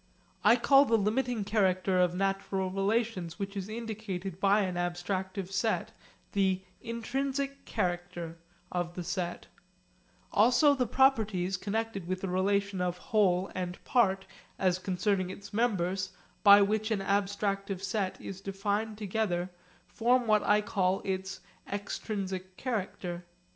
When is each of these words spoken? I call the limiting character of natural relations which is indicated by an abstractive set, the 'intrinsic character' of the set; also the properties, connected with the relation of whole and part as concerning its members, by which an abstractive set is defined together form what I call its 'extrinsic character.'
I 0.43 0.55
call 0.55 0.85
the 0.85 0.97
limiting 0.97 1.43
character 1.43 1.99
of 1.99 2.15
natural 2.15 2.71
relations 2.71 3.37
which 3.37 3.55
is 3.55 3.69
indicated 3.69 4.39
by 4.39 4.61
an 4.61 4.73
abstractive 4.73 5.51
set, 5.51 5.91
the 6.31 6.63
'intrinsic 6.81 7.65
character' 7.65 8.39
of 8.71 8.95
the 8.95 9.03
set; 9.03 9.45
also 10.31 10.73
the 10.73 10.87
properties, 10.87 11.55
connected 11.55 12.07
with 12.07 12.21
the 12.21 12.29
relation 12.29 12.81
of 12.81 12.97
whole 13.13 13.51
and 13.53 13.77
part 13.83 14.25
as 14.57 14.79
concerning 14.79 15.29
its 15.29 15.53
members, 15.53 16.13
by 16.43 16.63
which 16.63 16.89
an 16.89 17.01
abstractive 17.01 17.83
set 17.83 18.19
is 18.19 18.41
defined 18.41 18.97
together 18.97 19.51
form 19.85 20.25
what 20.25 20.41
I 20.41 20.61
call 20.61 21.03
its 21.05 21.41
'extrinsic 21.71 22.57
character.' 22.57 23.23